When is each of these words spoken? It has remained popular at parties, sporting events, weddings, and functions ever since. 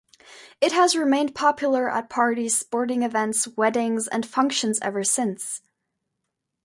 It 0.61 0.71
has 0.71 0.95
remained 0.95 1.35
popular 1.35 1.87
at 1.87 2.09
parties, 2.09 2.57
sporting 2.57 3.03
events, 3.03 3.47
weddings, 3.55 4.07
and 4.07 4.25
functions 4.25 4.79
ever 4.81 5.03
since. 5.03 5.61